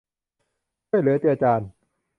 [0.87, 1.61] ช่วยเหลือเจือจาน